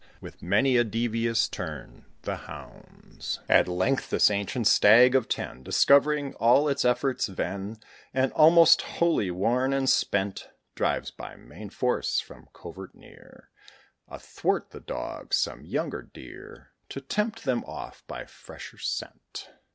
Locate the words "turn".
1.47-2.05